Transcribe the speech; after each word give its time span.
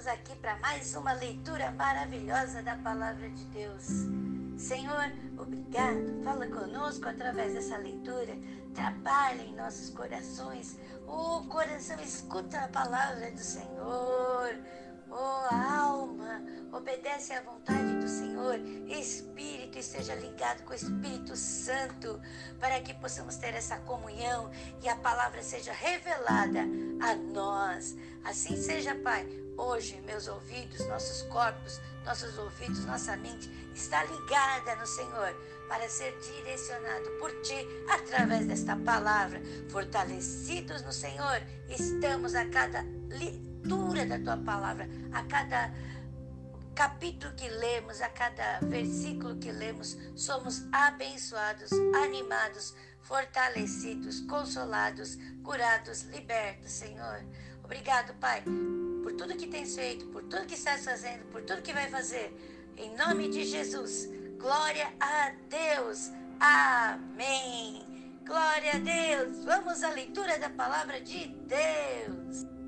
estamos 0.00 0.06
aqui 0.06 0.34
para 0.36 0.56
mais 0.56 0.94
uma 0.94 1.12
leitura 1.12 1.70
maravilhosa 1.72 2.62
da 2.62 2.74
palavra 2.76 3.28
de 3.28 3.44
Deus. 3.46 3.84
Senhor, 4.56 5.12
obrigado. 5.36 6.22
Fala 6.24 6.46
conosco 6.46 7.06
através 7.06 7.52
dessa 7.52 7.76
leitura. 7.76 8.34
Trabalha 8.74 9.42
em 9.42 9.54
nossos 9.54 9.90
corações. 9.90 10.78
O 11.06 11.44
coração 11.48 12.00
escuta 12.00 12.60
a 12.60 12.68
palavra 12.68 13.30
do 13.30 13.40
Senhor. 13.40 14.54
Oh, 15.10 15.54
alma, 15.54 16.42
obedece 16.72 17.34
à 17.34 17.42
vontade 17.42 17.98
do 17.98 18.08
Senhor. 18.08 18.58
Espírito, 18.88 19.78
esteja 19.78 20.14
ligado 20.14 20.62
com 20.62 20.72
o 20.72 20.76
Espírito 20.76 21.36
Santo, 21.36 22.18
para 22.58 22.80
que 22.80 22.94
possamos 22.94 23.36
ter 23.36 23.52
essa 23.54 23.76
comunhão 23.80 24.50
e 24.82 24.88
a 24.88 24.96
palavra 24.96 25.42
seja 25.42 25.72
revelada 25.72 26.60
a 27.02 27.14
nós. 27.16 27.96
Assim 28.24 28.56
seja, 28.56 28.94
Pai. 28.94 29.26
Hoje, 29.62 30.00
meus 30.06 30.26
ouvidos, 30.26 30.86
nossos 30.86 31.22
corpos, 31.24 31.82
nossos 32.02 32.38
ouvidos, 32.38 32.86
nossa 32.86 33.14
mente 33.18 33.46
está 33.74 34.02
ligada 34.04 34.74
no 34.76 34.86
Senhor 34.86 35.34
para 35.68 35.86
ser 35.86 36.14
direcionado 36.18 37.10
por 37.20 37.30
Ti 37.42 37.68
através 37.90 38.48
desta 38.48 38.74
palavra. 38.74 39.38
Fortalecidos 39.68 40.82
no 40.82 40.90
Senhor, 40.90 41.42
estamos 41.68 42.34
a 42.34 42.48
cada 42.48 42.82
leitura 43.10 44.06
da 44.06 44.18
Tua 44.18 44.38
palavra, 44.38 44.88
a 45.12 45.24
cada 45.24 45.74
capítulo 46.74 47.36
que 47.36 47.50
lemos, 47.50 48.00
a 48.00 48.08
cada 48.08 48.60
versículo 48.62 49.38
que 49.38 49.52
lemos, 49.52 49.98
somos 50.16 50.62
abençoados, 50.72 51.70
animados, 52.02 52.74
fortalecidos, 53.02 54.22
consolados, 54.22 55.18
curados, 55.44 56.04
libertos, 56.04 56.72
Senhor. 56.72 57.22
Obrigado, 57.62 58.14
Pai, 58.14 58.42
por 59.02 59.12
tudo 59.12 59.36
que 59.36 59.46
tens 59.46 59.74
feito, 59.74 60.06
por 60.06 60.22
tudo 60.22 60.46
que 60.46 60.54
estás 60.54 60.84
fazendo, 60.84 61.24
por 61.32 61.42
tudo 61.42 61.62
que 61.62 61.72
vai 61.72 61.88
fazer. 61.88 62.32
Em 62.76 62.94
nome 62.96 63.28
de 63.28 63.44
Jesus. 63.44 64.08
Glória 64.38 64.92
a 65.00 65.32
Deus. 65.48 66.10
Amém. 66.38 67.84
Glória 68.24 68.72
a 68.74 68.78
Deus. 68.78 69.44
Vamos 69.44 69.82
à 69.82 69.90
leitura 69.90 70.38
da 70.38 70.48
palavra 70.50 71.00
de 71.00 71.26
Deus. 71.28 72.59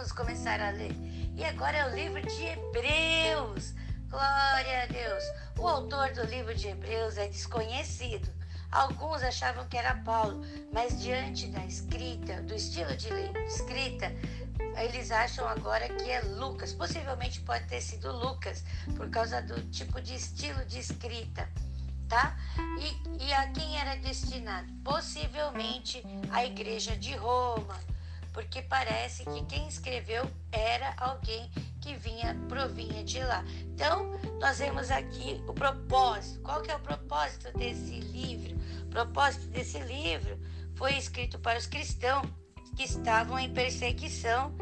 Vamos 0.00 0.12
começar 0.12 0.58
a 0.62 0.70
ler. 0.70 0.96
E 1.36 1.44
agora 1.44 1.76
é 1.76 1.86
o 1.86 1.94
livro 1.94 2.22
de 2.22 2.42
Hebreus. 2.42 3.74
Glória 4.08 4.84
a 4.84 4.86
Deus. 4.86 5.22
O 5.58 5.68
autor 5.68 6.10
do 6.14 6.24
livro 6.24 6.54
de 6.54 6.68
Hebreus 6.68 7.18
é 7.18 7.28
desconhecido. 7.28 8.26
Alguns 8.72 9.22
achavam 9.22 9.68
que 9.68 9.76
era 9.76 9.96
Paulo, 9.96 10.42
mas 10.72 11.02
diante 11.02 11.48
da 11.48 11.62
escrita, 11.66 12.40
do 12.40 12.54
estilo 12.54 12.96
de 12.96 13.08
escrita, 13.46 14.10
eles 14.82 15.10
acham 15.10 15.46
agora 15.46 15.86
que 15.86 16.10
é 16.10 16.22
Lucas. 16.22 16.72
Possivelmente 16.72 17.42
pode 17.42 17.66
ter 17.66 17.82
sido 17.82 18.10
Lucas, 18.10 18.64
por 18.96 19.10
causa 19.10 19.42
do 19.42 19.60
tipo 19.70 20.00
de 20.00 20.14
estilo 20.14 20.64
de 20.64 20.78
escrita, 20.78 21.46
tá? 22.08 22.38
E, 22.80 23.26
e 23.26 23.32
a 23.34 23.50
quem 23.50 23.78
era 23.78 23.96
destinado? 23.96 24.72
Possivelmente 24.82 26.02
a 26.30 26.42
igreja 26.46 26.96
de 26.96 27.14
Roma, 27.16 27.78
porque 28.32 28.62
parece 28.62 29.24
que 29.24 29.44
quem 29.46 29.68
escreveu 29.68 30.30
era 30.52 30.94
alguém 30.96 31.50
que 31.80 31.94
vinha 31.94 32.34
provinha 32.48 33.02
de 33.02 33.22
lá. 33.22 33.44
Então, 33.74 34.18
nós 34.40 34.58
vemos 34.58 34.90
aqui 34.90 35.42
o 35.46 35.52
propósito. 35.52 36.40
Qual 36.42 36.60
que 36.62 36.70
é 36.70 36.76
o 36.76 36.80
propósito 36.80 37.56
desse 37.56 38.00
livro? 38.00 38.56
O 38.84 38.90
propósito 38.90 39.46
desse 39.48 39.78
livro 39.80 40.38
foi 40.74 40.96
escrito 40.96 41.38
para 41.38 41.58
os 41.58 41.66
cristãos 41.66 42.28
que 42.76 42.84
estavam 42.84 43.38
em 43.38 43.52
perseguição 43.52 44.54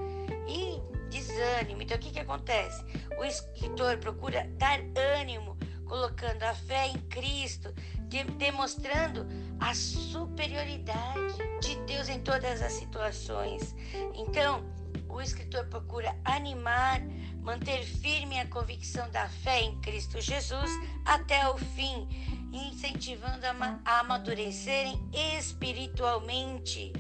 e 0.49 0.81
desânimo. 1.11 1.83
Então, 1.83 1.97
o 1.97 2.01
que, 2.01 2.11
que 2.11 2.21
acontece? 2.21 2.85
O 3.19 3.25
escritor 3.25 3.99
procura 3.99 4.49
dar 4.57 4.81
ânimo, 5.19 5.57
colocando 5.85 6.43
a 6.43 6.55
fé 6.55 6.89
em 6.89 6.99
Cristo, 7.09 7.73
de, 8.09 8.25
demonstrando 8.25 9.27
a 9.61 9.75
superioridade 9.75 11.37
todas 12.29 12.61
as 12.61 12.75
situações. 12.75 13.75
Então, 14.15 14.63
o 15.09 15.19
escritor 15.19 15.65
procura 15.65 16.15
animar, 16.27 17.01
manter 17.41 17.83
firme 17.83 18.39
a 18.39 18.47
convicção 18.47 19.11
da 19.11 19.27
fé 19.31 19.63
em 19.63 19.81
Cristo 19.81 20.21
Jesus 20.21 20.71
até 21.07 21.49
o 21.49 21.57
fim, 21.57 22.07
incentivando 22.53 23.47
a 23.47 24.01
amadurecerem 24.01 25.01
espiritualmente 25.39 26.93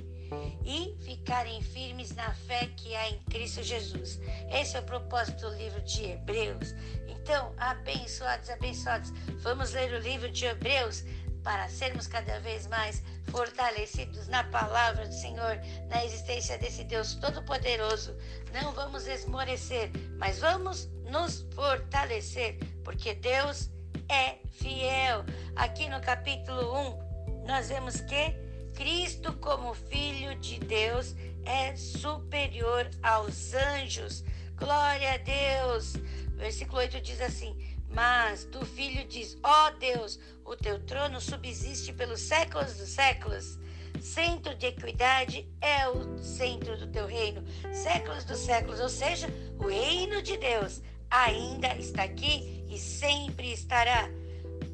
e 0.64 0.96
ficarem 1.04 1.60
firmes 1.60 2.14
na 2.14 2.32
fé 2.32 2.66
que 2.74 2.94
há 2.94 3.10
em 3.10 3.18
Cristo 3.24 3.62
Jesus. 3.62 4.18
Esse 4.50 4.78
é 4.78 4.80
o 4.80 4.84
propósito 4.84 5.42
do 5.42 5.56
livro 5.56 5.82
de 5.82 6.04
Hebreus. 6.04 6.74
Então, 7.06 7.52
abençoados, 7.58 8.48
abençoados, 8.48 9.10
vamos 9.42 9.72
ler 9.72 9.92
o 9.92 9.98
livro 9.98 10.30
de 10.30 10.46
Hebreus 10.46 11.04
para 11.48 11.66
sermos 11.70 12.06
cada 12.06 12.38
vez 12.40 12.66
mais 12.66 13.02
fortalecidos 13.30 14.28
na 14.28 14.44
palavra 14.44 15.08
do 15.08 15.14
Senhor, 15.14 15.58
na 15.88 16.04
existência 16.04 16.58
desse 16.58 16.84
Deus 16.84 17.14
Todo-Poderoso. 17.14 18.14
Não 18.52 18.70
vamos 18.72 19.06
esmorecer, 19.06 19.90
mas 20.18 20.40
vamos 20.40 20.90
nos 21.10 21.46
fortalecer, 21.54 22.58
porque 22.84 23.14
Deus 23.14 23.70
é 24.10 24.36
fiel. 24.58 25.24
Aqui 25.56 25.88
no 25.88 25.98
capítulo 26.02 27.00
1, 27.40 27.46
nós 27.46 27.70
vemos 27.70 27.98
que 28.02 28.34
Cristo, 28.74 29.32
como 29.38 29.72
Filho 29.72 30.34
de 30.34 30.60
Deus, 30.60 31.14
é 31.46 31.74
superior 31.74 32.90
aos 33.02 33.54
anjos. 33.54 34.22
Glória 34.54 35.14
a 35.14 35.16
Deus. 35.16 35.94
Versículo 36.36 36.80
8 36.80 37.00
diz 37.00 37.22
assim: 37.22 37.56
mas 37.90 38.44
do 38.44 38.64
filho 38.64 39.04
diz: 39.06 39.36
Ó 39.42 39.68
oh 39.68 39.70
Deus, 39.78 40.18
o 40.44 40.56
teu 40.56 40.78
trono 40.84 41.20
subsiste 41.20 41.92
pelos 41.92 42.20
séculos 42.20 42.74
dos 42.74 42.88
séculos. 42.88 43.58
Centro 44.00 44.54
de 44.54 44.66
equidade 44.66 45.48
é 45.60 45.88
o 45.88 46.22
centro 46.22 46.76
do 46.78 46.86
teu 46.86 47.06
reino, 47.06 47.44
séculos 47.72 48.24
dos 48.24 48.38
séculos, 48.38 48.78
ou 48.78 48.88
seja, 48.88 49.26
o 49.58 49.66
reino 49.66 50.22
de 50.22 50.36
Deus 50.36 50.80
ainda 51.10 51.74
está 51.76 52.04
aqui 52.04 52.64
e 52.68 52.78
sempre 52.78 53.52
estará. 53.52 54.08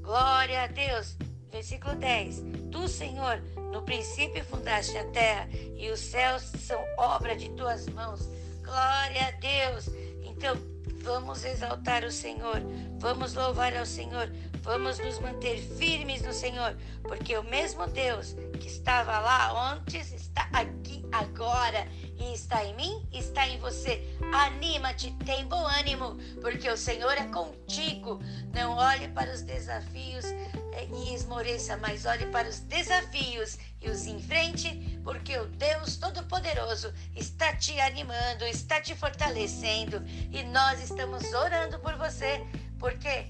Glória 0.03 0.63
a 0.63 0.67
Deus. 0.67 1.17
Versículo 1.51 1.95
10: 1.95 2.43
Tu, 2.71 2.89
Senhor, 2.89 3.41
no 3.73 3.83
princípio 3.83 4.45
fundaste 4.45 4.99
a 4.99 5.05
terra 5.11 5.49
e 5.77 5.91
os 5.91 6.01
céus 6.01 6.43
são 6.59 6.85
obra 6.99 7.35
de 7.35 7.49
tuas 7.51 7.89
mãos. 7.89 8.29
Glória 8.63 9.29
a 9.29 9.31
Deus. 9.31 9.89
Então, 10.23 10.57
Vamos 11.05 11.45
exaltar 11.45 12.03
o 12.03 12.11
Senhor, 12.11 12.63
vamos 12.99 13.35
louvar 13.35 13.77
ao 13.77 13.87
Senhor, 13.87 14.31
vamos 14.63 14.99
nos 14.99 15.19
manter 15.19 15.59
firmes 15.59 16.23
no 16.23 16.33
Senhor, 16.33 16.77
porque 17.03 17.37
o 17.37 17.45
mesmo 17.45 17.87
Deus 17.87 18.35
que 18.61 18.67
estava 18.67 19.19
lá 19.19 19.73
antes 19.73 20.13
está 20.13 20.49
aqui 20.53 21.05
agora 21.13 21.87
e 22.19 22.33
está 22.33 22.65
em 22.65 22.75
mim, 22.75 23.07
está 23.13 23.47
em 23.47 23.59
você. 23.59 24.03
Anima-te, 24.33 25.11
tem 25.25 25.47
bom 25.47 25.65
ânimo, 25.67 26.17
porque 26.41 26.69
o 26.69 26.77
Senhor 26.77 27.13
é 27.13 27.27
contigo. 27.27 28.21
Não 28.53 28.77
olhe 28.77 29.09
para 29.09 29.33
os 29.33 29.43
desafios 29.43 30.25
eh, 30.25 30.89
e 30.93 31.15
esmoreça, 31.15 31.77
mas 31.77 32.05
olhe 32.05 32.27
para 32.27 32.49
os 32.49 32.61
desafios 32.61 33.59
e 33.81 33.91
os 33.91 34.07
enfrente, 34.07 34.99
porque 35.05 35.37
o 35.37 35.47
Deus 35.47 35.97
Todo-Poderoso 35.97 36.93
está 37.15 37.55
te 37.55 37.79
animando, 37.81 38.45
está 38.45 38.81
te 38.81 38.95
fortalecendo 38.95 40.03
e 40.07 40.43
nós 40.45 40.83
estamos 40.83 41.23
orando 41.33 41.79
por 41.81 41.97
você, 41.97 42.45
porque 42.85 43.25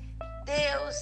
Deus 0.44 0.96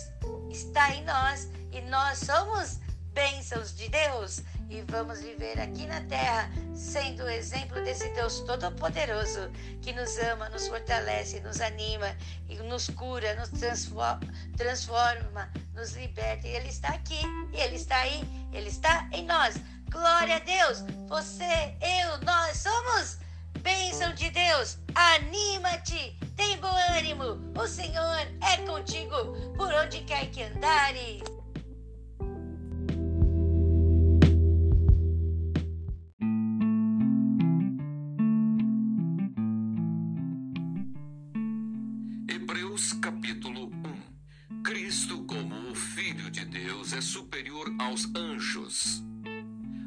está 0.50 0.94
em 0.94 1.02
nós 1.04 1.48
e 1.72 1.80
nós 1.80 2.18
somos 2.18 2.80
bênçãos 3.14 3.74
de 3.74 3.88
Deus 3.88 4.42
e 4.68 4.82
vamos 4.82 5.20
viver 5.20 5.58
aqui 5.58 5.86
na 5.86 6.02
terra 6.02 6.50
sendo 6.74 7.22
o 7.22 7.30
exemplo 7.30 7.82
desse 7.82 8.10
Deus 8.10 8.40
Todo-Poderoso 8.40 9.50
que 9.80 9.94
nos 9.94 10.18
ama, 10.18 10.50
nos 10.50 10.68
fortalece, 10.68 11.40
nos 11.40 11.62
anima 11.62 12.14
e 12.46 12.56
nos 12.56 12.90
cura, 12.90 13.34
nos 13.36 13.48
transforma, 14.54 15.50
nos 15.74 15.92
liberta. 15.92 16.46
E 16.46 16.50
Ele 16.50 16.68
está 16.68 16.88
aqui, 16.88 17.22
e 17.54 17.56
Ele 17.58 17.76
está 17.76 17.96
aí, 18.00 18.22
Ele 18.52 18.68
está 18.68 19.08
em 19.12 19.24
nós. 19.24 19.54
Glória 19.90 20.36
a 20.36 20.40
Deus! 20.40 20.84
Você, 21.08 21.74
eu, 21.80 22.18
nós 22.18 22.58
somos 22.58 23.21
Bênção 23.60 24.14
de 24.14 24.30
Deus, 24.30 24.78
anima-te, 24.94 26.16
tem 26.36 26.56
bom 26.58 26.74
ânimo, 26.96 27.38
o 27.56 27.66
Senhor 27.66 28.26
é 28.40 28.56
contigo 28.66 29.16
por 29.56 29.72
onde 29.72 30.00
quer 30.00 30.30
que 30.30 30.42
andares. 30.42 31.22
Hebreus 42.28 42.92
capítulo 42.94 43.66
1 43.66 44.12
Cristo, 44.62 45.24
como 45.24 45.70
o 45.70 45.74
Filho 45.74 46.30
de 46.30 46.44
Deus, 46.44 46.92
é 46.92 47.00
superior 47.00 47.66
aos 47.78 48.06
anjos. 48.14 49.02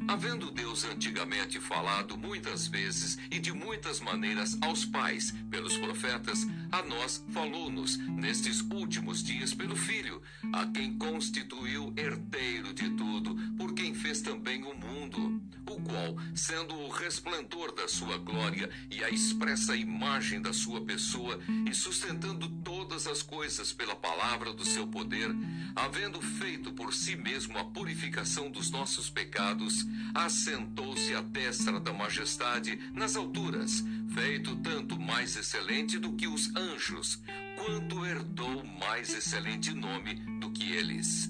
Havendo 0.06 0.50
Antigamente 0.84 1.58
falado 1.58 2.18
muitas 2.18 2.66
vezes 2.66 3.18
e 3.30 3.38
de 3.38 3.52
muitas 3.52 3.98
maneiras 4.00 4.58
aos 4.60 4.84
pais 4.84 5.32
pelos 5.50 5.76
profetas, 5.78 6.46
a 6.70 6.82
nós 6.82 7.24
falou-nos 7.32 7.96
nestes 7.96 8.60
últimos 8.60 9.22
dias 9.22 9.54
pelo 9.54 9.74
Filho, 9.74 10.20
a 10.52 10.66
quem 10.66 10.98
constituiu 10.98 11.92
herdeiro 11.96 12.74
de 12.74 12.90
tudo, 12.90 13.34
por 13.56 13.72
quem 13.72 13.94
fez 13.94 14.20
também 14.20 14.64
o 14.64 14.74
mundo, 14.74 15.40
o 15.68 15.80
qual, 15.80 16.16
sendo 16.34 16.74
o 16.74 16.90
resplendor 16.90 17.74
da 17.74 17.88
sua 17.88 18.18
glória 18.18 18.68
e 18.90 19.02
a 19.02 19.10
expressa 19.10 19.74
imagem 19.74 20.40
da 20.42 20.52
sua 20.52 20.84
pessoa, 20.84 21.40
e 21.68 21.74
sustentando 21.74 22.48
todas 22.86 23.08
as 23.08 23.20
coisas 23.20 23.72
pela 23.72 23.96
palavra 23.96 24.52
do 24.52 24.64
seu 24.64 24.86
poder, 24.86 25.28
havendo 25.74 26.22
feito 26.22 26.72
por 26.72 26.94
si 26.94 27.16
mesmo 27.16 27.58
a 27.58 27.64
purificação 27.64 28.48
dos 28.48 28.70
nossos 28.70 29.10
pecados, 29.10 29.84
assentou-se 30.14 31.12
à 31.12 31.20
destra 31.20 31.80
da 31.80 31.92
majestade 31.92 32.78
nas 32.94 33.16
alturas, 33.16 33.82
feito 34.14 34.54
tanto 34.58 34.96
mais 35.00 35.34
excelente 35.34 35.98
do 35.98 36.12
que 36.12 36.28
os 36.28 36.54
anjos, 36.54 37.20
quanto 37.56 38.06
herdou 38.06 38.64
mais 38.64 39.12
excelente 39.12 39.74
nome 39.74 40.14
do 40.38 40.52
que 40.52 40.70
eles. 40.70 41.28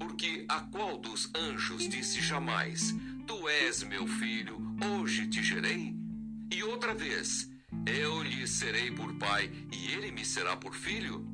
Porque 0.00 0.44
a 0.48 0.58
qual 0.58 0.98
dos 0.98 1.30
anjos 1.36 1.88
disse 1.88 2.20
jamais: 2.20 2.96
Tu 3.28 3.48
és 3.48 3.84
meu 3.84 4.08
filho, 4.08 4.60
hoje 4.98 5.28
te 5.28 5.40
gerei? 5.40 5.94
E 6.50 6.64
outra 6.64 6.92
vez: 6.96 7.48
Eu 7.84 8.22
lhe 8.22 8.46
serei 8.46 8.90
por 8.90 9.12
pai 9.14 9.50
e 9.72 9.92
ele 9.92 10.10
me 10.12 10.24
será 10.24 10.56
por 10.56 10.74
filho? 10.74 11.26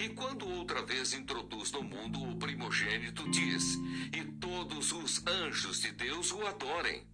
E 0.00 0.08
quando 0.08 0.48
outra 0.48 0.82
vez 0.82 1.12
introduz 1.12 1.70
no 1.72 1.82
mundo 1.82 2.22
o 2.22 2.36
primogênito, 2.36 3.28
diz: 3.30 3.76
E 4.12 4.24
todos 4.40 4.92
os 4.92 5.24
anjos 5.26 5.80
de 5.80 5.92
Deus 5.92 6.32
o 6.32 6.46
adorem. 6.46 7.06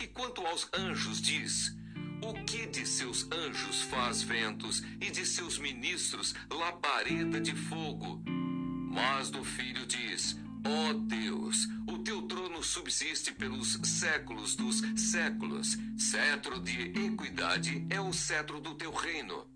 E 0.00 0.06
quanto 0.06 0.46
aos 0.46 0.68
anjos, 0.72 1.20
diz: 1.20 1.76
O 2.22 2.32
que 2.44 2.66
de 2.66 2.86
seus 2.86 3.28
anjos 3.32 3.82
faz 3.82 4.22
ventos 4.22 4.82
e 5.00 5.10
de 5.10 5.26
seus 5.26 5.58
ministros 5.58 6.34
labareda 6.48 7.40
de 7.40 7.56
fogo? 7.56 8.22
Mas 8.26 9.30
do 9.30 9.42
filho 9.42 9.84
diz: 9.84 10.38
Ó 10.70 10.90
oh 10.90 10.92
Deus, 10.92 11.66
o 11.86 11.98
teu 12.00 12.20
trono 12.20 12.62
subsiste 12.62 13.32
pelos 13.32 13.78
séculos 13.84 14.54
dos 14.54 14.82
séculos. 14.96 15.78
Cetro 15.96 16.60
de 16.60 16.92
equidade 17.06 17.86
é 17.88 17.98
o 17.98 18.12
cetro 18.12 18.60
do 18.60 18.74
teu 18.74 18.92
reino. 18.92 19.46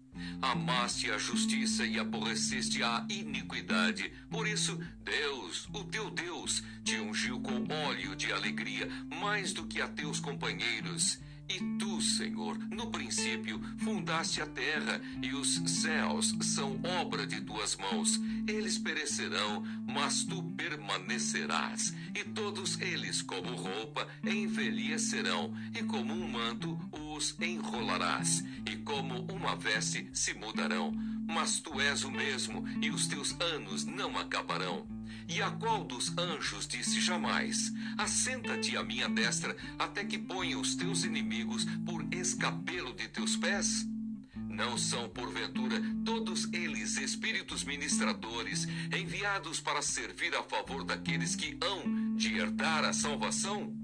Amaste 0.40 1.10
a 1.10 1.18
justiça 1.18 1.84
e 1.84 1.98
aborreceste 1.98 2.82
a 2.82 3.06
iniquidade. 3.10 4.10
Por 4.30 4.48
isso, 4.48 4.80
Deus, 5.04 5.68
o 5.74 5.84
teu 5.84 6.08
Deus, 6.08 6.62
te 6.82 6.98
ungiu 6.98 7.38
com 7.40 7.66
óleo 7.70 8.16
de 8.16 8.32
alegria 8.32 8.88
mais 9.20 9.52
do 9.52 9.66
que 9.66 9.82
a 9.82 9.88
teus 9.88 10.18
companheiros. 10.18 11.18
E 11.48 11.58
tu, 11.78 12.00
Senhor, 12.00 12.58
no 12.70 12.90
princípio 12.90 13.60
fundaste 13.78 14.40
a 14.40 14.46
terra, 14.46 15.00
e 15.22 15.34
os 15.34 15.56
céus 15.66 16.34
são 16.40 16.80
obra 17.00 17.26
de 17.26 17.40
tuas 17.40 17.76
mãos. 17.76 18.20
Eles 18.46 18.78
perecerão, 18.78 19.62
mas 19.86 20.24
tu 20.24 20.42
permanecerás. 20.42 21.94
E 22.14 22.24
todos 22.24 22.80
eles, 22.80 23.22
como 23.22 23.54
roupa, 23.54 24.06
envelhecerão, 24.24 25.54
e 25.78 25.82
como 25.82 26.12
um 26.14 26.28
manto 26.28 26.78
os 26.92 27.38
enrolarás, 27.40 28.44
e 28.70 28.76
como 28.76 29.26
uma 29.32 29.54
veste 29.56 30.08
se 30.12 30.34
mudarão. 30.34 30.92
Mas 31.26 31.60
tu 31.60 31.80
és 31.80 32.04
o 32.04 32.10
mesmo, 32.10 32.64
e 32.80 32.90
os 32.90 33.06
teus 33.06 33.38
anos 33.40 33.84
não 33.84 34.18
acabarão. 34.18 34.86
E 35.34 35.40
a 35.40 35.50
qual 35.50 35.82
dos 35.82 36.12
anjos 36.18 36.68
disse 36.68 37.00
jamais: 37.00 37.72
Assenta-te 37.96 38.76
à 38.76 38.82
minha 38.82 39.08
destra, 39.08 39.56
até 39.78 40.04
que 40.04 40.18
ponha 40.18 40.58
os 40.58 40.74
teus 40.74 41.04
inimigos 41.04 41.64
por 41.86 42.06
escapelo 42.12 42.92
de 42.92 43.08
teus 43.08 43.34
pés? 43.34 43.88
Não 44.36 44.76
são, 44.76 45.08
porventura, 45.08 45.80
todos 46.04 46.52
eles 46.52 46.98
espíritos 46.98 47.64
ministradores, 47.64 48.68
enviados 48.94 49.58
para 49.58 49.80
servir 49.80 50.34
a 50.34 50.42
favor 50.42 50.84
daqueles 50.84 51.34
que 51.34 51.56
hão 51.62 52.14
de 52.14 52.36
herdar 52.36 52.84
a 52.84 52.92
salvação? 52.92 53.81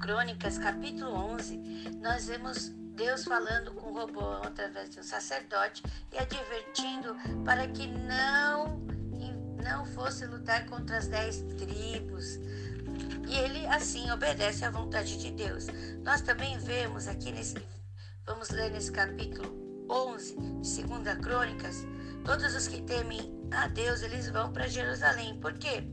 Crônicas, 0.00 0.56
capítulo 0.58 1.12
11, 1.12 1.58
nós 2.00 2.26
vemos 2.28 2.70
Deus 2.94 3.24
falando 3.24 3.72
com 3.74 3.92
Roboão 3.92 4.42
através 4.42 4.88
de 4.88 5.00
um 5.00 5.02
sacerdote 5.02 5.82
e 6.10 6.18
advertindo 6.18 7.14
para 7.44 7.68
que 7.68 7.86
não, 7.86 8.80
não 9.62 9.84
fosse 9.84 10.24
lutar 10.26 10.64
contra 10.66 10.96
as 10.96 11.08
dez 11.08 11.42
tribos. 11.58 12.36
E 13.28 13.34
ele 13.36 13.66
assim 13.66 14.10
obedece 14.10 14.64
à 14.64 14.70
vontade 14.70 15.18
de 15.18 15.30
Deus. 15.30 15.66
Nós 16.02 16.22
também 16.22 16.58
vemos 16.58 17.06
aqui 17.06 17.30
nesse, 17.30 17.56
vamos 18.24 18.48
ler 18.48 18.70
nesse 18.70 18.90
capítulo 18.90 19.86
11 19.90 20.36
de 20.62 20.84
2 20.84 21.18
Crônicas, 21.18 21.86
todos 22.24 22.54
os 22.54 22.66
que 22.66 22.80
temem 22.80 23.46
a 23.52 23.68
Deus, 23.68 24.00
eles 24.00 24.30
vão 24.30 24.52
para 24.52 24.68
Jerusalém. 24.68 25.38
Por 25.38 25.52
quê? 25.52 25.84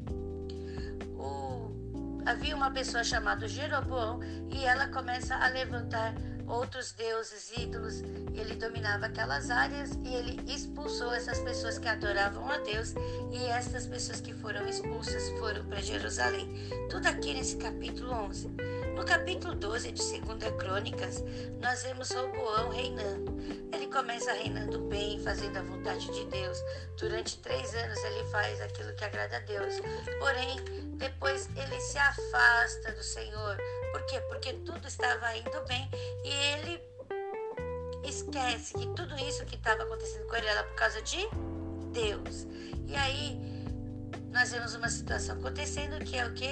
Havia 2.25 2.55
uma 2.55 2.71
pessoa 2.71 3.03
chamada 3.03 3.47
Jeroboão 3.47 4.19
e 4.51 4.65
ela 4.65 4.87
começa 4.87 5.35
a 5.35 5.47
levantar 5.47 6.13
outros 6.47 6.91
deuses, 6.93 7.51
ídolos. 7.57 8.01
Ele 8.33 8.55
dominava 8.55 9.05
aquelas 9.05 9.49
áreas 9.49 9.91
e 10.03 10.13
ele 10.13 10.53
expulsou 10.53 11.13
essas 11.13 11.39
pessoas 11.39 11.77
que 11.77 11.87
adoravam 11.87 12.49
a 12.49 12.57
Deus 12.59 12.93
e 13.31 13.45
essas 13.45 13.87
pessoas 13.87 14.21
que 14.21 14.33
foram 14.33 14.67
expulsas 14.67 15.29
foram 15.39 15.65
para 15.65 15.81
Jerusalém. 15.81 16.49
Tudo 16.89 17.07
aqui 17.07 17.33
nesse 17.33 17.57
capítulo 17.57 18.11
11. 18.11 18.49
No 18.95 19.03
capítulo 19.03 19.55
12 19.55 19.91
de 19.91 20.21
2 20.21 20.55
Crônicas, 20.57 21.23
nós 21.59 21.83
vemos 21.83 22.11
Roboão 22.11 22.69
reinando. 22.69 23.35
Ele 23.73 23.87
começa 23.87 24.31
reinando 24.33 24.79
bem, 24.81 25.19
fazendo 25.19 25.57
a 25.57 25.63
vontade 25.63 26.11
de 26.11 26.25
Deus. 26.25 26.57
Durante 26.97 27.39
três 27.39 27.73
anos 27.73 27.97
ele 28.03 28.23
faz 28.29 28.61
aquilo 28.61 28.93
que 28.93 29.03
agrada 29.03 29.37
a 29.37 29.39
Deus. 29.39 29.75
Porém, 30.19 30.57
depois 30.97 31.49
ele 31.55 31.79
se 31.81 31.97
afasta 31.97 32.91
do 32.91 33.03
Senhor. 33.03 33.57
Por 33.91 34.05
quê? 34.05 34.19
Porque 34.29 34.53
tudo 34.53 34.87
estava 34.87 35.35
indo 35.35 35.61
bem 35.67 35.89
e 36.23 36.29
ele 36.29 36.81
esquece 38.03 38.73
que 38.73 38.87
tudo 38.95 39.15
isso 39.17 39.45
que 39.45 39.55
estava 39.55 39.83
acontecendo 39.83 40.27
com 40.27 40.35
ele 40.35 40.47
era 40.47 40.63
por 40.63 40.75
causa 40.75 41.01
de 41.01 41.27
Deus. 41.91 42.47
E 42.87 42.95
aí 42.95 43.39
nós 44.31 44.51
vemos 44.51 44.73
uma 44.75 44.89
situação 44.89 45.35
acontecendo 45.37 46.03
que 46.03 46.17
é 46.17 46.25
o 46.25 46.33
que? 46.33 46.47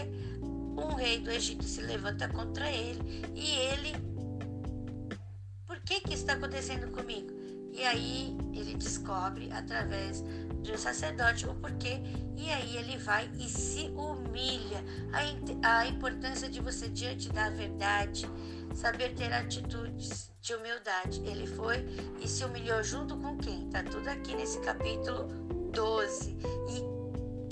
Um 0.77 0.95
rei 0.95 1.19
do 1.19 1.31
Egito 1.31 1.63
se 1.63 1.81
levanta 1.81 2.27
contra 2.27 2.69
ele 2.71 3.23
e 3.35 3.51
ele. 3.51 3.93
Por 5.65 5.79
que 5.81 6.01
que 6.01 6.13
está 6.13 6.33
acontecendo 6.33 6.91
comigo? 6.91 7.29
E 7.73 7.83
aí 7.83 8.37
ele 8.53 8.75
descobre 8.75 9.51
através 9.51 10.23
de 10.61 10.71
um 10.71 10.77
sacerdote 10.77 11.47
o 11.47 11.55
porquê 11.55 12.01
e 12.37 12.49
aí 12.49 12.77
ele 12.77 12.97
vai 12.97 13.29
e 13.39 13.47
se 13.47 13.87
humilha. 13.89 14.83
A, 15.63 15.79
a 15.79 15.87
importância 15.87 16.49
de 16.49 16.59
você 16.59 16.89
diante 16.89 17.29
da 17.29 17.49
verdade, 17.49 18.27
saber 18.75 19.15
ter 19.15 19.31
atitudes 19.33 20.31
de 20.41 20.53
humildade. 20.53 21.21
Ele 21.25 21.47
foi 21.47 21.85
e 22.21 22.27
se 22.27 22.43
humilhou 22.43 22.83
junto 22.83 23.15
com 23.17 23.37
quem? 23.37 23.69
Tá 23.69 23.83
tudo 23.83 24.07
aqui 24.07 24.35
nesse 24.35 24.59
capítulo 24.61 25.27
12. 25.71 26.37
E 26.69 26.90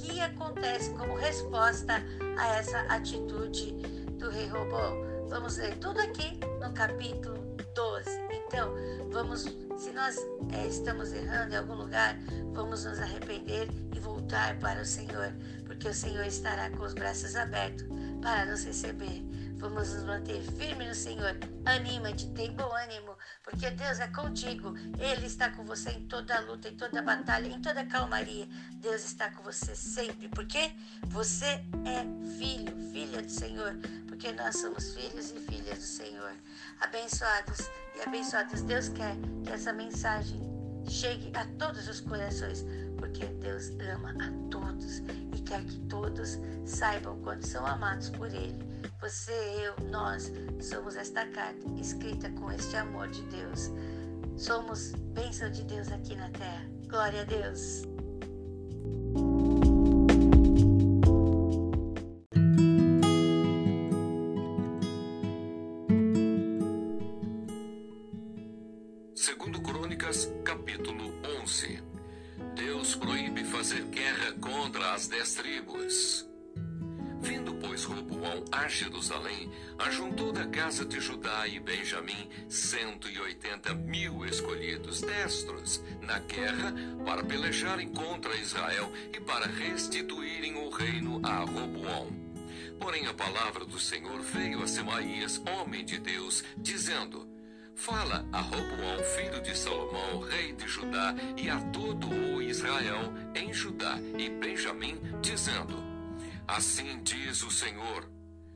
que 0.09 0.19
acontece 0.21 0.89
como 0.91 1.15
resposta 1.15 2.03
a 2.37 2.47
essa 2.57 2.79
atitude 2.81 3.71
do 4.17 4.29
rei 4.29 4.47
Robô? 4.47 5.29
Vamos 5.29 5.57
ler 5.57 5.77
tudo 5.77 5.99
aqui 5.99 6.39
no 6.59 6.73
capítulo 6.73 7.37
12. 7.75 8.09
Então, 8.47 8.73
vamos, 9.11 9.43
se 9.77 9.91
nós 9.91 10.17
é, 10.51 10.65
estamos 10.67 11.13
errando 11.13 11.53
em 11.53 11.57
algum 11.57 11.75
lugar, 11.75 12.17
vamos 12.53 12.85
nos 12.85 12.99
arrepender 12.99 13.69
e 13.95 13.99
voltar 13.99 14.57
para 14.59 14.81
o 14.81 14.85
Senhor, 14.85 15.31
porque 15.65 15.87
o 15.87 15.93
Senhor 15.93 16.25
estará 16.25 16.71
com 16.71 16.83
os 16.83 16.93
braços 16.93 17.35
abertos 17.35 17.85
para 18.19 18.47
nos 18.47 18.63
receber. 18.63 19.23
Vamos 19.59 19.93
nos 19.93 20.03
manter 20.05 20.41
firmes 20.57 20.87
no 20.87 20.95
Senhor. 20.95 21.37
Anima-te, 21.65 22.31
tem 22.31 22.51
bom 22.53 22.71
ânimo, 22.73 23.13
porque 23.43 23.69
Deus 23.69 23.99
é 23.99 24.07
contigo. 24.07 24.73
Ele 24.97 25.25
está 25.25 25.49
com 25.49 25.65
você 25.65 25.91
em 25.91 26.07
toda 26.07 26.39
luta, 26.39 26.69
em 26.69 26.77
toda 26.77 27.01
batalha, 27.01 27.45
em 27.47 27.61
toda 27.61 27.85
calmaria. 27.85 28.47
Deus 28.75 29.03
está 29.03 29.29
com 29.31 29.43
você 29.43 29.75
sempre, 29.75 30.29
porque 30.29 30.71
você 31.07 31.45
é 31.85 32.29
filho, 32.37 32.73
filha 32.93 33.21
do 33.21 33.29
Senhor, 33.29 33.75
porque 34.07 34.31
nós 34.31 34.57
somos 34.57 34.93
filhos 34.93 35.31
e 35.31 35.39
filhas 35.41 35.77
do 35.77 35.85
Senhor. 35.85 36.31
Abençoados 36.79 37.59
e 37.97 38.01
abençoadas, 38.07 38.61
Deus 38.61 38.87
quer 38.87 39.17
que 39.43 39.51
essa 39.51 39.73
mensagem 39.73 40.39
chegue 40.87 41.31
a 41.35 41.45
todos 41.57 41.87
os 41.89 41.99
corações, 41.99 42.63
porque 42.99 43.25
Deus 43.25 43.71
ama 43.93 44.11
a 44.11 44.49
todos 44.51 44.99
e 45.33 45.41
quer 45.45 45.63
que 45.63 45.79
todos 45.87 46.37
saibam 46.65 47.19
quando 47.21 47.45
são 47.45 47.65
amados 47.65 48.09
por 48.09 48.27
Ele. 48.27 48.67
Você, 49.01 49.31
eu, 49.31 49.85
nós 49.89 50.31
somos 50.59 50.95
esta 50.95 51.25
carta 51.27 51.65
escrita 51.79 52.29
com 52.31 52.51
este 52.51 52.75
amor 52.75 53.07
de 53.07 53.23
Deus. 53.23 53.71
Somos 54.37 54.91
bênção 55.13 55.49
de 55.49 55.63
Deus 55.63 55.91
aqui 55.91 56.15
na 56.15 56.29
terra. 56.29 56.65
Glória 56.87 57.21
a 57.21 57.25
Deus. 57.25 57.88
As 74.99 75.07
dez 75.07 75.33
tribos. 75.33 76.27
Vindo, 77.21 77.53
pois, 77.53 77.85
Roboão 77.85 78.43
a 78.51 78.67
Jerusalém, 78.67 79.49
ajuntou 79.77 80.33
da 80.33 80.45
casa 80.47 80.83
de 80.83 80.99
Judá 80.99 81.47
e 81.47 81.57
Benjamim 81.57 82.29
cento 82.49 83.09
e 83.09 83.17
oitenta 83.17 83.73
mil 83.73 84.25
escolhidos 84.25 84.99
destros 84.99 85.81
na 86.01 86.19
guerra 86.19 86.73
para 87.05 87.23
pelejarem 87.23 87.87
contra 87.87 88.35
Israel 88.35 88.91
e 89.13 89.21
para 89.21 89.47
restituírem 89.47 90.55
o 90.57 90.69
reino 90.69 91.21
a 91.23 91.45
Roboão. 91.45 92.09
Porém, 92.77 93.07
a 93.07 93.13
palavra 93.13 93.63
do 93.63 93.79
Senhor 93.79 94.19
veio 94.19 94.61
a 94.61 94.67
Semaías, 94.67 95.41
homem 95.61 95.85
de 95.85 95.97
Deus, 95.97 96.43
dizendo: 96.57 97.25
Fala 97.79 98.27
a 98.33 98.41
Roboão, 98.41 99.01
filho 99.15 99.41
de 99.41 99.57
Salomão, 99.57 100.19
rei 100.19 100.51
de 100.51 100.67
Judá, 100.67 101.15
e 101.37 101.49
a 101.49 101.61
todo 101.71 102.09
o 102.09 102.41
Israel 102.41 103.13
em 103.33 103.53
Judá 103.53 103.97
e 104.17 104.29
Benjamim, 104.29 104.99
dizendo: 105.21 105.81
Assim 106.45 107.01
diz 107.01 107.41
o 107.41 107.49
Senhor: 107.49 108.05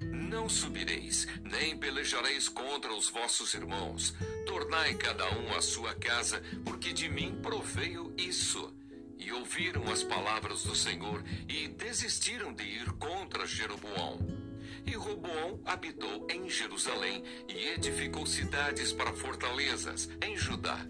Não 0.01 0.49
subireis, 0.49 1.25
nem 1.41 1.77
pelejareis 1.77 2.49
contra 2.49 2.93
os 2.93 3.07
vossos 3.07 3.53
irmãos. 3.53 4.13
Tornai 4.45 4.93
cada 4.95 5.33
um 5.39 5.55
a 5.55 5.61
sua 5.61 5.95
casa, 5.95 6.43
porque 6.65 6.91
de 6.91 7.07
mim 7.07 7.39
proveio 7.41 8.13
isso. 8.17 8.75
E 9.17 9.31
ouviram 9.31 9.89
as 9.89 10.03
palavras 10.03 10.63
do 10.63 10.75
Senhor 10.75 11.23
e 11.47 11.69
desistiram 11.69 12.53
de 12.53 12.63
ir 12.65 12.91
contra 12.99 13.47
Jeroboão. 13.47 14.42
E 14.85 14.91
Roboão 14.95 15.61
habitou 15.65 16.27
em 16.29 16.49
Jerusalém 16.49 17.23
e 17.47 17.69
edificou 17.69 18.25
cidades 18.25 18.91
para 18.91 19.13
fortalezas 19.13 20.09
em 20.21 20.35
Judá. 20.37 20.85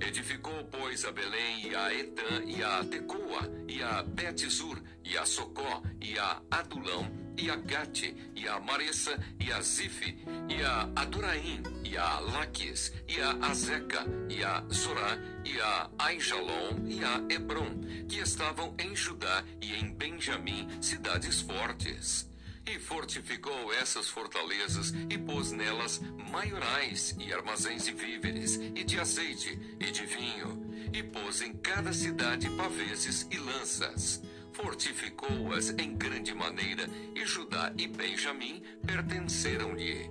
Edificou, 0.00 0.64
pois, 0.70 1.04
a 1.04 1.10
Belém 1.10 1.68
e 1.68 1.74
a 1.74 1.92
Etã 1.92 2.44
e 2.46 2.62
a 2.62 2.84
Tecoa 2.84 3.50
e 3.66 3.82
a 3.82 4.02
Betizur 4.02 4.80
e 5.04 5.18
a 5.18 5.26
Socó 5.26 5.82
e 6.00 6.16
a 6.18 6.40
Adulão 6.50 7.28
e 7.36 7.50
a 7.50 7.56
Gate 7.56 8.14
e 8.34 8.46
a 8.48 8.60
Maressa 8.60 9.18
e 9.40 9.52
a 9.52 9.60
Zife 9.60 10.18
e 10.48 10.62
a 10.62 10.88
Aduraim 10.96 11.62
e 11.84 11.96
a 11.96 12.20
Laques 12.20 12.92
e 13.08 13.20
a 13.20 13.30
Azeca 13.46 14.04
e 14.28 14.42
a 14.42 14.64
Zorá 14.72 15.16
e 15.44 15.60
a 15.60 15.90
Aijalon 15.98 16.86
e 16.86 17.02
a 17.04 17.22
Hebron, 17.32 17.80
que 18.08 18.18
estavam 18.18 18.74
em 18.78 18.94
Judá 18.94 19.44
e 19.60 19.74
em 19.74 19.92
Benjamim, 19.94 20.68
cidades 20.80 21.40
fortes. 21.40 22.27
E 22.70 22.78
fortificou 22.78 23.72
essas 23.72 24.08
fortalezas 24.08 24.92
e 25.08 25.16
pôs 25.16 25.52
nelas 25.52 26.02
maiorais 26.30 27.16
e 27.18 27.32
armazéns 27.32 27.86
de 27.86 27.92
víveres 27.92 28.56
e 28.56 28.84
de 28.84 29.00
azeite 29.00 29.58
e 29.80 29.90
de 29.90 30.04
vinho. 30.04 30.70
E 30.92 31.02
pôs 31.02 31.40
em 31.40 31.54
cada 31.54 31.94
cidade 31.94 32.50
paveses 32.50 33.26
e 33.30 33.38
lanças. 33.38 34.22
Fortificou-as 34.52 35.70
em 35.78 35.96
grande 35.96 36.34
maneira, 36.34 36.86
e 37.14 37.24
Judá 37.24 37.72
e 37.78 37.86
Benjamim 37.86 38.62
pertenceram-lhe. 38.86 40.10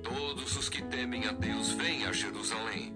Todos 0.00 0.56
os 0.56 0.68
que 0.68 0.82
temem 0.82 1.26
a 1.26 1.32
Deus 1.32 1.72
vêm 1.72 2.04
a 2.04 2.12
Jerusalém. 2.12 2.94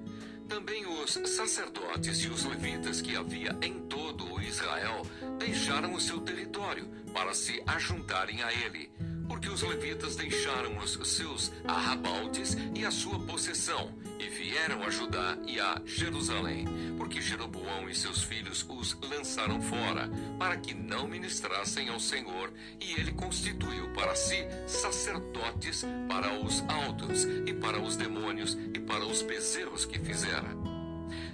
Também 0.49 0.87
os 0.87 1.13
sacerdotes 1.13 2.23
e 2.23 2.29
os 2.29 2.45
levitas 2.45 3.03
que 3.03 3.17
havia 3.17 3.57
em 3.61 3.81
todo 3.89 4.33
o 4.33 4.41
Israel 4.41 5.03
deixaram 5.39 5.95
o 5.95 6.01
seu 6.01 6.21
território 6.21 6.89
para 7.13 7.35
se 7.35 7.63
ajuntarem 7.67 8.43
a 8.43 8.53
ele, 8.53 8.91
porque 9.29 9.49
os 9.49 9.63
levitas 9.63 10.17
deixaram 10.17 10.79
os 10.79 10.99
seus 11.09 11.53
arrabaldes 11.67 12.57
e 12.75 12.85
a 12.85 12.91
sua 12.91 13.19
possessão 13.21 13.95
e 14.19 14.29
vieram 14.29 14.83
a 14.83 14.91
Judá 14.91 15.37
e 15.47 15.61
a 15.61 15.81
Jerusalém, 15.85 16.67
porque 16.97 17.21
Jeroboão 17.21 17.89
e 17.89 17.95
seus 17.95 18.23
filhos 18.23 18.67
os 18.69 18.97
lançaram 19.01 19.61
fora, 19.61 20.11
para 20.39 20.57
que 20.57 20.75
não 20.75 21.07
ministrassem 21.07 21.89
ao 21.89 22.01
Senhor, 22.01 22.53
e 22.81 22.93
ele 22.93 23.13
constituiu 23.13 23.89
para 23.93 24.15
si 24.15 24.47
sacerdotes 24.67 25.85
para 26.09 26.33
os 26.35 26.63
altos 26.69 27.25
e 27.47 27.53
para 27.53 27.81
os 27.81 27.97
demônios 27.97 28.57
e 28.75 28.81
para 28.81 29.07
os 29.07 29.23
bezerros 29.23 29.85
que 29.85 29.99
fizera. 29.99 30.78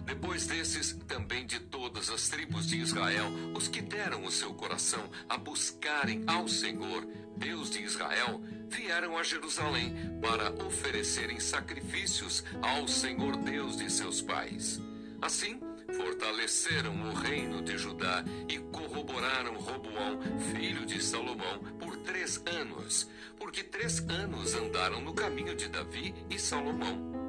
Depois 0.04 0.46
desses, 0.46 0.92
também 1.08 1.46
de 1.46 1.58
todas 1.58 2.10
as 2.10 2.28
tribos 2.28 2.66
de 2.66 2.78
Israel, 2.78 3.26
os 3.54 3.68
que 3.68 3.80
deram 3.80 4.24
o 4.24 4.30
seu 4.30 4.52
coração 4.52 5.10
a 5.28 5.38
buscarem 5.38 6.22
ao 6.26 6.46
Senhor, 6.46 7.06
Deus 7.36 7.70
de 7.70 7.82
Israel, 7.82 8.40
vieram 8.68 9.16
a 9.16 9.22
Jerusalém 9.22 9.94
para 10.20 10.52
oferecerem 10.64 11.40
sacrifícios 11.40 12.44
ao 12.60 12.86
Senhor 12.86 13.36
Deus 13.36 13.76
de 13.76 13.90
seus 13.90 14.20
pais. 14.20 14.80
Assim, 15.22 15.58
fortaleceram 15.96 16.94
o 17.08 17.14
reino 17.14 17.62
de 17.62 17.78
Judá 17.78 18.22
e 18.48 18.58
corroboraram 18.58 19.54
Roboão, 19.54 20.20
filho 20.52 20.84
de 20.84 21.02
Salomão, 21.02 21.60
por 21.78 21.96
três 21.98 22.42
anos, 22.46 23.08
porque 23.38 23.62
três 23.62 24.00
anos 24.00 24.54
andaram 24.54 25.00
no 25.00 25.14
caminho 25.14 25.54
de 25.54 25.68
Davi 25.68 26.14
e 26.28 26.38
Salomão. 26.38 27.23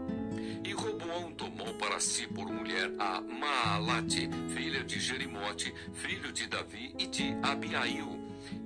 Tomou 1.37 1.73
para 1.75 1.97
si 1.99 2.27
por 2.27 2.47
mulher 2.51 2.91
a 2.99 3.21
Maalate, 3.21 4.29
filha 4.53 4.83
de 4.83 4.99
Jerimote, 4.99 5.73
filho 5.93 6.31
de 6.33 6.45
Davi 6.47 6.93
e 6.99 7.07
de 7.07 7.37
Abiail, 7.41 8.19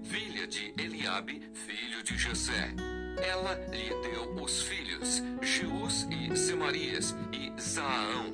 filha 0.04 0.48
de 0.48 0.74
Eliabe, 0.76 1.44
filho 1.54 2.02
de 2.04 2.18
Jessé. 2.18 2.74
Ela 3.22 3.54
lhe 3.70 3.90
deu 4.02 4.34
os 4.42 4.64
filhos, 4.64 5.22
Jeus 5.44 6.08
e 6.10 6.36
Semarias 6.36 7.16
e 7.32 7.62
Zaão. 7.62 8.32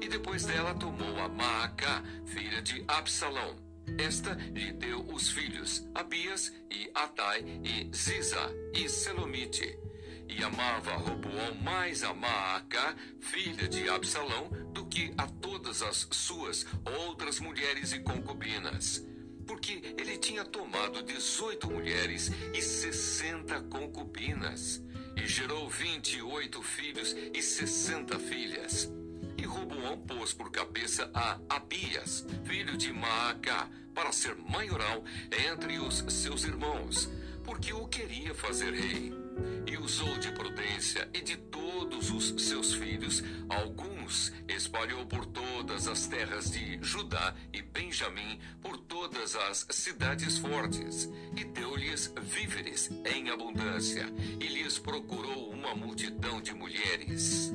E 0.00 0.08
depois 0.08 0.44
dela 0.46 0.74
tomou 0.74 1.18
a 1.18 1.28
Maacá, 1.28 2.02
filha 2.24 2.62
de 2.62 2.82
Absalão. 2.88 3.56
Esta 3.98 4.32
lhe 4.54 4.72
deu 4.72 5.00
os 5.12 5.30
filhos, 5.30 5.86
Abias 5.94 6.50
e 6.70 6.90
Atai 6.94 7.44
e 7.62 7.94
Ziza 7.94 8.50
e 8.72 8.88
Selomite. 8.88 9.89
E 10.30 10.44
amava 10.44 10.92
Roboão 10.92 11.54
mais 11.56 12.04
a 12.04 12.14
Maaca, 12.14 12.96
filha 13.18 13.68
de 13.68 13.88
Absalão, 13.88 14.48
do 14.72 14.86
que 14.86 15.12
a 15.18 15.26
todas 15.26 15.82
as 15.82 16.06
suas 16.12 16.64
outras 16.84 17.40
mulheres 17.40 17.92
e 17.92 17.98
concubinas. 17.98 19.04
Porque 19.46 19.82
ele 19.98 20.16
tinha 20.16 20.44
tomado 20.44 21.02
dezoito 21.02 21.68
mulheres 21.68 22.30
e 22.54 22.62
sessenta 22.62 23.60
concubinas. 23.62 24.80
E 25.16 25.26
gerou 25.26 25.68
vinte 25.68 26.16
e 26.16 26.22
oito 26.22 26.62
filhos 26.62 27.14
e 27.34 27.42
sessenta 27.42 28.18
filhas. 28.18 28.88
E 29.36 29.44
Roboão 29.44 29.98
pôs 29.98 30.32
por 30.32 30.50
cabeça 30.50 31.10
a 31.12 31.38
Abias, 31.48 32.24
filho 32.44 32.76
de 32.76 32.92
Maaca, 32.92 33.68
para 33.92 34.12
ser 34.12 34.36
maioral 34.36 35.04
entre 35.48 35.78
os 35.80 36.04
seus 36.08 36.44
irmãos, 36.44 37.10
porque 37.44 37.72
o 37.72 37.88
queria 37.88 38.34
fazer 38.34 38.72
rei 38.72 39.19
e 39.66 39.76
usou 39.76 40.18
de 40.18 40.30
prudência 40.32 41.08
e 41.12 41.20
de 41.20 41.36
todos 41.36 42.10
os 42.10 42.34
seus 42.42 42.74
filhos, 42.74 43.22
alguns 43.48 44.32
espalhou 44.48 45.06
por 45.06 45.26
todas 45.26 45.86
as 45.86 46.06
terras 46.06 46.50
de 46.50 46.78
Judá 46.82 47.34
e 47.52 47.62
Benjamim, 47.62 48.40
por 48.60 48.76
todas 48.78 49.36
as 49.36 49.66
cidades 49.70 50.38
fortes, 50.38 51.08
e 51.36 51.44
deu-lhes 51.44 52.12
víveres 52.22 52.90
em 53.04 53.30
abundância, 53.30 54.06
e 54.40 54.46
lhes 54.46 54.78
procurou 54.78 55.50
uma 55.50 55.74
multidão 55.74 56.40
de 56.40 56.54
mulheres. 56.54 57.52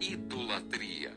Idolatria. 0.00 1.16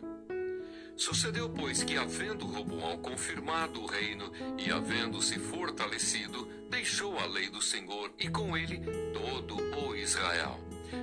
Sucedeu, 0.96 1.50
pois, 1.50 1.84
que, 1.84 1.98
havendo 1.98 2.46
Roboão 2.46 2.98
confirmado 3.00 3.82
o 3.82 3.88
reino 3.88 4.32
e 4.58 4.72
havendo-se 4.72 5.40
fortalecido, 5.40 6.48
deixou 6.70 7.18
a 7.18 7.26
lei 7.26 7.50
do 7.50 7.62
Senhor 7.62 8.14
e 8.20 8.30
com 8.30 8.56
ele 8.56 8.80
todo 9.12 9.56
o 9.56 9.96
Israel. 9.96 10.60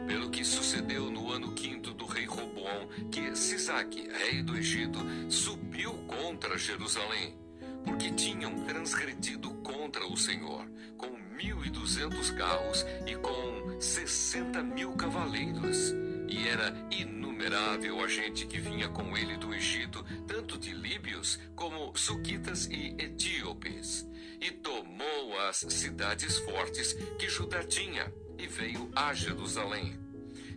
Pelo 0.06 0.30
que 0.30 0.44
sucedeu 0.44 1.10
no 1.10 1.32
ano 1.32 1.52
quinto 1.52 1.92
do 1.94 2.06
rei 2.06 2.26
Roboão, 2.26 2.88
que 3.10 3.34
Sisaque, 3.34 4.08
rei 4.08 4.42
do 4.42 4.56
Egito, 4.56 4.98
subiu 5.28 5.92
contra 6.06 6.58
Jerusalém, 6.58 7.36
porque 7.84 8.12
tinham 8.12 8.54
transgredido 8.64 9.50
contra 9.64 10.06
o 10.06 10.16
Senhor, 10.16 10.64
com 10.96 11.08
mil 11.34 11.64
e 11.64 11.70
duzentos 11.70 12.30
carros 12.30 12.84
e 13.06 13.16
com 13.16 13.80
sessenta 13.80 14.62
mil 14.62 14.92
cavaleiros. 14.92 15.94
E 16.28 16.46
era 16.46 16.74
inumerável 16.90 18.00
a 18.04 18.08
gente 18.08 18.46
que 18.46 18.58
vinha 18.58 18.88
com 18.88 19.16
ele 19.16 19.36
do 19.36 19.54
Egito, 19.54 20.04
tanto 20.26 20.58
de 20.58 20.72
líbios 20.72 21.38
como 21.56 21.96
suquitas 21.96 22.66
e 22.66 22.94
etíopes. 22.98 24.06
E 24.40 24.50
tomou 24.50 25.38
as 25.48 25.56
cidades 25.56 26.38
fortes 26.38 26.92
que 27.18 27.28
Judá 27.28 27.64
tinha 27.64 28.12
e 28.38 28.46
veio 28.46 28.90
a 28.94 29.12
Jerusalém. 29.14 29.98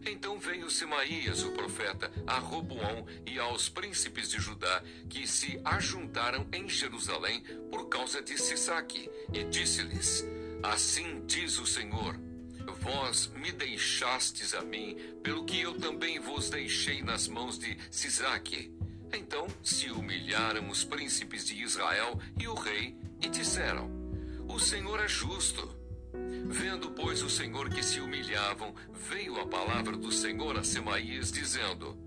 Então 0.06 0.40
veio 0.40 0.70
Semaías, 0.70 1.44
o 1.44 1.52
profeta, 1.52 2.12
a 2.26 2.40
Roboão 2.40 3.06
e 3.26 3.38
aos 3.38 3.70
príncipes 3.70 4.30
de 4.30 4.40
Judá, 4.40 4.84
que 5.08 5.28
se 5.28 5.60
ajuntaram 5.64 6.48
em 6.52 6.68
Jerusalém 6.68 7.44
por 7.70 7.88
causa 7.88 8.22
de 8.22 8.38
Sisaque, 8.38 9.10
e 9.32 9.44
disse-lhes: 9.44 10.26
Assim 10.64 11.24
diz 11.28 11.60
o 11.60 11.68
Senhor: 11.68 12.20
Vós 12.80 13.28
me 13.36 13.52
deixastes 13.52 14.54
a 14.54 14.62
mim, 14.62 14.98
pelo 15.24 15.46
que 15.46 15.60
eu 15.62 15.78
também 15.80 16.20
vos 16.20 16.50
deixei 16.50 17.02
nas 17.02 17.28
mãos 17.28 17.58
de 17.58 17.78
Sisaque. 17.90 18.74
Então 19.14 19.48
se 19.64 19.92
humilharam 19.92 20.70
os 20.70 20.84
príncipes 20.84 21.46
de 21.46 21.62
Israel 21.62 22.20
e 22.40 22.48
o 22.48 22.54
rei, 22.54 22.96
e 23.22 23.30
disseram: 23.30 23.90
O 24.48 24.60
Senhor 24.60 25.00
é 25.00 25.08
justo 25.08 25.82
Vendo, 26.52 26.92
pois, 26.92 27.24
o 27.24 27.30
Senhor 27.30 27.70
que 27.70 27.82
se 27.82 28.02
humilhavam, 28.02 28.76
veio 29.10 29.40
a 29.40 29.48
palavra 29.48 29.96
do 29.96 30.12
Senhor 30.12 30.58
a 30.58 30.64
Semaías, 30.64 31.32
dizendo: 31.32 31.98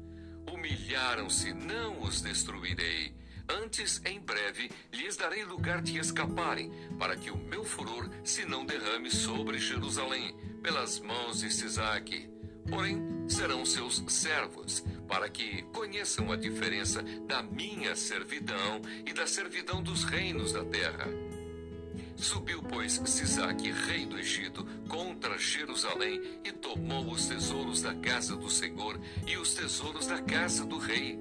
Humilharam-se, 0.52 1.54
não 1.54 2.02
os 2.02 2.20
destruirei. 2.20 3.14
Antes, 3.48 4.00
em 4.04 4.20
breve, 4.20 4.70
lhes 4.92 5.16
darei 5.16 5.44
lugar 5.44 5.82
de 5.82 5.98
escaparem, 5.98 6.70
para 6.98 7.16
que 7.16 7.30
o 7.30 7.36
meu 7.36 7.64
furor 7.64 8.08
se 8.24 8.44
não 8.44 8.64
derrame 8.64 9.10
sobre 9.10 9.58
Jerusalém, 9.58 10.34
pelas 10.62 10.98
mãos 11.00 11.40
de 11.40 11.52
Sisaque. 11.52 12.28
Porém, 12.68 13.28
serão 13.28 13.64
seus 13.66 14.02
servos, 14.08 14.82
para 15.06 15.28
que 15.28 15.62
conheçam 15.64 16.32
a 16.32 16.36
diferença 16.36 17.02
da 17.26 17.42
minha 17.42 17.94
servidão 17.94 18.80
e 19.04 19.12
da 19.12 19.26
servidão 19.26 19.82
dos 19.82 20.04
reinos 20.04 20.52
da 20.52 20.64
terra 20.64 21.06
Subiu, 22.16 22.62
pois, 22.62 23.00
Sisaque, 23.04 23.70
rei 23.70 24.06
do 24.06 24.18
Egito, 24.18 24.64
contra 24.88 25.36
Jerusalém 25.36 26.40
e 26.44 26.52
tomou 26.52 27.10
os 27.10 27.26
tesouros 27.26 27.82
da 27.82 27.94
casa 27.94 28.36
do 28.36 28.48
Senhor 28.48 29.00
e 29.26 29.36
os 29.36 29.54
tesouros 29.54 30.06
da 30.06 30.20
casa 30.22 30.64
do 30.64 30.78
rei. 30.78 31.18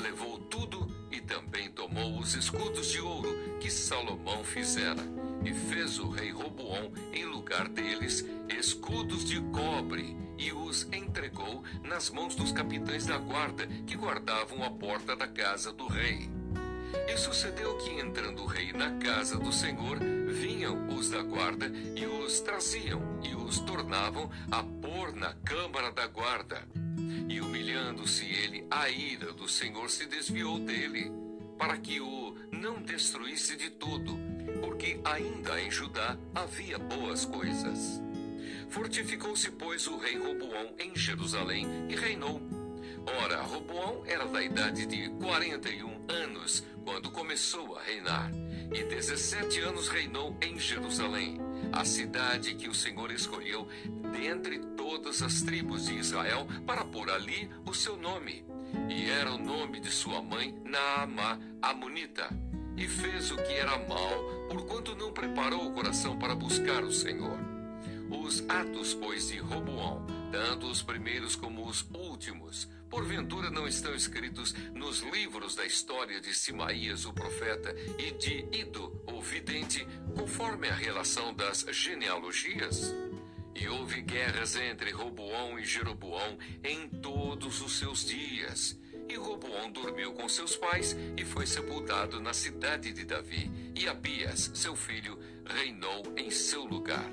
Levou 0.00 0.38
tudo 0.38 0.86
e 1.10 1.20
também 1.20 1.70
tomou 1.70 2.18
os 2.18 2.34
escudos 2.34 2.88
de 2.88 3.00
ouro 3.00 3.58
que 3.60 3.70
Salomão 3.70 4.44
fizera. 4.44 5.02
E 5.44 5.52
fez 5.52 5.98
o 5.98 6.10
rei 6.10 6.30
Roboão, 6.30 6.92
em 7.12 7.24
lugar 7.24 7.68
deles, 7.68 8.24
escudos 8.48 9.24
de 9.24 9.40
cobre, 9.52 10.16
e 10.38 10.52
os 10.52 10.82
entregou 10.92 11.62
nas 11.82 12.10
mãos 12.10 12.34
dos 12.34 12.52
capitães 12.52 13.06
da 13.06 13.16
guarda 13.16 13.66
que 13.86 13.96
guardavam 13.96 14.62
a 14.64 14.70
porta 14.70 15.14
da 15.16 15.26
casa 15.26 15.72
do 15.72 15.86
rei. 15.86 16.28
E 17.08 17.16
sucedeu 17.16 17.76
que, 17.78 17.90
entrando 17.90 18.42
o 18.42 18.46
rei 18.46 18.72
na 18.72 18.90
casa 18.98 19.38
do 19.38 19.52
Senhor, 19.52 19.98
vinham 20.28 20.88
os 20.88 21.10
da 21.10 21.22
guarda 21.22 21.66
e 21.66 22.06
os 22.06 22.40
traziam 22.40 23.00
e 23.22 23.34
os 23.34 23.60
tornavam 23.60 24.30
a 24.50 24.62
pôr 24.62 25.14
na 25.14 25.32
câmara 25.44 25.90
da 25.90 26.06
guarda. 26.06 26.66
E 27.28 27.40
humilhando-se 27.40 28.24
ele, 28.24 28.66
a 28.70 28.88
ira 28.88 29.32
do 29.32 29.48
Senhor 29.48 29.88
se 29.90 30.06
desviou 30.06 30.58
dele, 30.58 31.10
para 31.58 31.76
que 31.78 32.00
o 32.00 32.36
não 32.52 32.82
destruísse 32.82 33.56
de 33.56 33.70
todo, 33.70 34.18
porque 34.60 35.00
ainda 35.04 35.60
em 35.60 35.70
Judá 35.70 36.16
havia 36.34 36.78
boas 36.78 37.24
coisas. 37.24 38.00
Fortificou-se, 38.68 39.50
pois, 39.52 39.86
o 39.86 39.96
rei 39.96 40.18
Roboão 40.18 40.74
em 40.78 40.94
Jerusalém 40.94 41.66
e 41.88 41.96
reinou. 41.96 42.40
Ora, 43.22 43.40
Roboão 43.42 44.02
era 44.04 44.26
da 44.26 44.42
idade 44.42 44.86
de 44.86 45.08
quarenta 45.10 45.70
e 45.70 45.82
um 45.82 46.04
anos 46.08 46.64
quando 46.84 47.10
começou 47.10 47.76
a 47.76 47.82
reinar, 47.82 48.30
e 48.72 48.82
17 48.84 49.60
anos 49.60 49.88
reinou 49.88 50.36
em 50.40 50.58
Jerusalém, 50.58 51.40
a 51.76 51.84
cidade 51.84 52.54
que 52.54 52.68
o 52.68 52.74
Senhor 52.74 53.10
escolheu 53.10 53.68
dentre 54.10 54.58
todas 54.76 55.22
as 55.22 55.42
tribos 55.42 55.86
de 55.86 55.94
Israel 55.94 56.46
para 56.66 56.84
pôr 56.84 57.10
ali 57.10 57.50
o 57.66 57.74
seu 57.74 57.98
nome. 57.98 58.44
E 58.88 59.10
era 59.10 59.30
o 59.32 59.38
nome 59.38 59.78
de 59.80 59.90
sua 59.90 60.22
mãe 60.22 60.58
Naamá, 60.64 61.38
Amonita. 61.60 62.30
E 62.78 62.88
fez 62.88 63.30
o 63.30 63.36
que 63.36 63.52
era 63.52 63.78
mal, 63.86 64.48
porquanto 64.48 64.96
não 64.96 65.12
preparou 65.12 65.66
o 65.66 65.72
coração 65.72 66.18
para 66.18 66.34
buscar 66.34 66.82
o 66.82 66.92
Senhor. 66.92 67.38
Os 68.10 68.42
atos, 68.48 68.94
pois, 68.94 69.28
de 69.28 69.38
Roboão, 69.38 70.06
tanto 70.32 70.66
os 70.66 70.82
primeiros 70.82 71.36
como 71.36 71.66
os 71.66 71.86
últimos, 71.92 72.68
porventura 72.88 73.50
não 73.50 73.66
estão 73.66 73.94
escritos 73.94 74.52
nos 74.74 75.00
livros 75.00 75.54
da 75.54 75.64
história 75.64 76.20
de 76.20 76.34
Simaías, 76.34 77.04
o 77.04 77.12
profeta, 77.12 77.74
e 77.98 78.12
de 78.12 78.46
Ido, 78.56 79.02
o 79.06 79.20
vidente, 79.20 79.86
conforme 80.14 80.68
a 80.68 80.74
relação 80.74 81.34
das 81.34 81.66
genealogias? 81.70 82.94
E 83.54 83.68
houve 83.68 84.02
guerras 84.02 84.54
entre 84.56 84.90
Roboão 84.90 85.58
e 85.58 85.64
Jeroboão 85.64 86.38
em 86.62 86.88
todos 86.88 87.60
os 87.62 87.78
seus 87.78 88.04
dias. 88.04 88.78
E 89.08 89.16
Roboão 89.16 89.70
dormiu 89.70 90.12
com 90.12 90.28
seus 90.28 90.56
pais 90.56 90.96
e 91.16 91.24
foi 91.24 91.46
sepultado 91.46 92.20
na 92.20 92.34
cidade 92.34 92.92
de 92.92 93.04
Davi. 93.04 93.50
E 93.74 93.88
Abias, 93.88 94.50
seu 94.54 94.76
filho, 94.76 95.18
reinou 95.44 96.02
em 96.16 96.30
seu 96.30 96.64
lugar. 96.64 97.08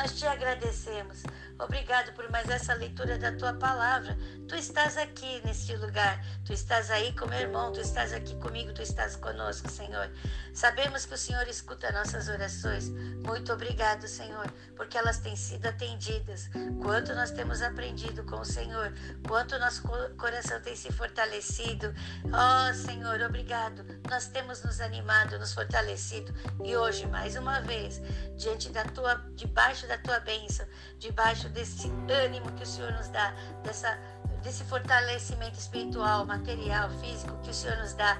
Nós 0.00 0.18
te 0.18 0.26
agradecemos. 0.26 1.22
Obrigado 1.60 2.12
por 2.12 2.28
mais 2.30 2.48
essa 2.48 2.72
leitura 2.72 3.18
da 3.18 3.32
tua 3.32 3.52
palavra. 3.52 4.16
Tu 4.48 4.54
estás 4.54 4.96
aqui 4.96 5.42
neste 5.44 5.76
lugar. 5.76 6.24
Tu 6.44 6.54
estás 6.54 6.90
aí 6.90 7.12
com 7.12 7.26
meu 7.26 7.38
irmão. 7.38 7.70
Tu 7.70 7.80
estás 7.80 8.14
aqui 8.14 8.34
comigo. 8.36 8.72
Tu 8.72 8.80
estás 8.80 9.14
conosco, 9.14 9.70
Senhor. 9.70 10.10
Sabemos 10.54 11.04
que 11.04 11.14
o 11.14 11.18
Senhor 11.18 11.46
escuta 11.46 11.92
nossas 11.92 12.28
orações. 12.28 12.88
Muito 12.88 13.52
obrigado, 13.52 14.08
Senhor, 14.08 14.50
porque 14.74 14.96
elas 14.96 15.18
têm 15.18 15.36
sido 15.36 15.66
atendidas. 15.66 16.48
Quanto 16.82 17.14
nós 17.14 17.30
temos 17.30 17.60
aprendido 17.60 18.24
com 18.24 18.40
o 18.40 18.44
Senhor. 18.44 18.92
Quanto 19.28 19.58
nosso 19.58 19.82
coração 20.16 20.60
tem 20.62 20.74
se 20.74 20.90
fortalecido. 20.90 21.94
Oh, 22.24 22.74
Senhor, 22.74 23.20
obrigado. 23.20 23.84
Nós 24.08 24.26
temos 24.28 24.62
nos 24.62 24.80
animado, 24.80 25.38
nos 25.38 25.52
fortalecido. 25.52 26.34
E 26.64 26.74
hoje, 26.74 27.06
mais 27.06 27.36
uma 27.36 27.60
vez, 27.60 28.00
diante 28.36 28.70
da 28.70 28.84
tua, 28.84 29.14
debaixo 29.34 29.86
da 29.86 29.98
tua 29.98 30.18
bênção, 30.20 30.66
debaixo 30.98 31.49
desse 31.50 31.88
ânimo 32.08 32.50
que 32.52 32.62
o 32.62 32.66
Senhor 32.66 32.92
nos 32.92 33.08
dá, 33.08 33.34
dessa, 33.62 33.98
desse 34.42 34.64
fortalecimento 34.64 35.58
espiritual, 35.58 36.24
material, 36.24 36.90
físico 37.00 37.36
que 37.42 37.50
o 37.50 37.54
Senhor 37.54 37.76
nos 37.78 37.92
dá, 37.94 38.18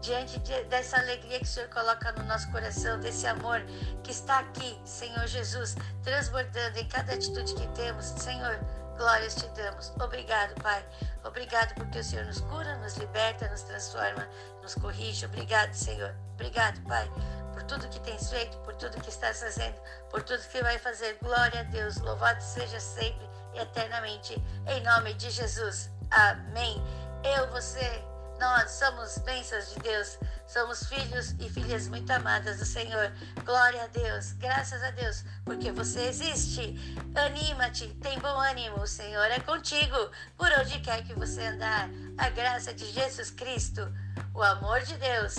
diante 0.00 0.38
de, 0.40 0.64
dessa 0.64 0.98
alegria 0.98 1.38
que 1.38 1.44
o 1.44 1.48
Senhor 1.48 1.68
coloca 1.68 2.12
no 2.12 2.24
nosso 2.24 2.50
coração, 2.50 2.98
desse 3.00 3.26
amor 3.26 3.62
que 4.02 4.10
está 4.10 4.40
aqui, 4.40 4.78
Senhor 4.84 5.26
Jesus, 5.26 5.74
transbordando 6.02 6.78
em 6.78 6.88
cada 6.88 7.14
atitude 7.14 7.54
que 7.54 7.66
temos, 7.68 8.06
Senhor. 8.06 8.58
Glórias 8.96 9.34
te 9.34 9.48
damos. 9.48 9.90
Obrigado, 10.00 10.54
Pai. 10.62 10.84
Obrigado 11.24 11.74
porque 11.74 11.98
o 11.98 12.04
Senhor 12.04 12.26
nos 12.26 12.40
cura, 12.42 12.76
nos 12.76 12.94
liberta, 12.96 13.48
nos 13.48 13.62
transforma, 13.62 14.28
nos 14.62 14.74
corrige. 14.74 15.24
Obrigado, 15.24 15.72
Senhor. 15.72 16.14
Obrigado, 16.34 16.80
Pai 16.82 17.10
por 17.52 17.62
tudo 17.64 17.88
que 17.88 18.00
tens 18.00 18.30
feito, 18.30 18.56
por 18.58 18.74
tudo 18.74 19.00
que 19.00 19.10
estás 19.10 19.40
fazendo, 19.40 19.76
por 20.10 20.22
tudo 20.22 20.40
que 20.48 20.62
vai 20.62 20.78
fazer. 20.78 21.18
Glória 21.22 21.60
a 21.60 21.64
Deus, 21.64 21.96
louvado 21.98 22.42
seja 22.42 22.80
sempre 22.80 23.32
e 23.54 23.58
eternamente, 23.58 24.42
em 24.66 24.82
nome 24.82 25.14
de 25.14 25.30
Jesus. 25.30 25.90
Amém. 26.10 26.82
Eu, 27.22 27.50
você, 27.50 28.02
nós 28.40 28.70
somos 28.72 29.18
bênçãos 29.18 29.72
de 29.72 29.80
Deus, 29.80 30.18
somos 30.46 30.84
filhos 30.84 31.34
e 31.38 31.48
filhas 31.48 31.88
muito 31.88 32.10
amadas 32.10 32.58
do 32.58 32.64
Senhor. 32.64 33.12
Glória 33.44 33.84
a 33.84 33.86
Deus, 33.86 34.32
graças 34.32 34.82
a 34.82 34.90
Deus, 34.90 35.24
porque 35.44 35.70
você 35.70 36.02
existe. 36.08 36.74
Anima-te, 37.14 37.88
tem 38.02 38.18
bom 38.18 38.40
ânimo, 38.40 38.80
o 38.80 38.86
Senhor 38.86 39.30
é 39.30 39.40
contigo, 39.40 40.10
por 40.36 40.50
onde 40.60 40.80
quer 40.80 41.04
que 41.04 41.14
você 41.14 41.42
andar. 41.42 41.88
A 42.18 42.28
graça 42.30 42.74
de 42.74 42.90
Jesus 42.90 43.30
Cristo, 43.30 43.92
o 44.34 44.42
amor 44.42 44.80
de 44.80 44.96
Deus 44.96 45.36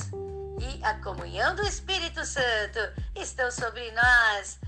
e 0.60 0.84
a 0.84 0.94
comunhão 0.96 1.56
do 1.56 1.64
Espírito 1.64 2.26
Santo 2.26 2.80
estão 3.16 3.50
sobre 3.52 3.92
nós. 3.92 4.60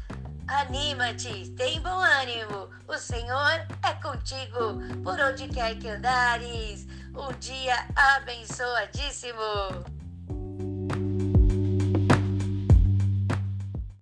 Anima-te, 0.47 1.49
tem 1.51 1.81
bom 1.81 1.89
ânimo, 1.89 2.69
o 2.87 2.97
Senhor 2.97 3.65
é 3.83 3.93
contigo, 4.01 4.79
por 5.03 5.19
onde 5.19 5.47
quer 5.47 5.75
que 5.75 5.89
andares. 5.89 6.85
um 7.15 7.31
dia 7.39 7.87
abençoadíssimo. 7.95 9.94